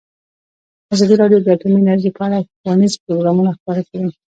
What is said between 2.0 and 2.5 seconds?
په اړه